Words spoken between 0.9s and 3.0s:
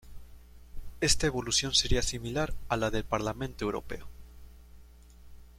Esta evolución sería similar a la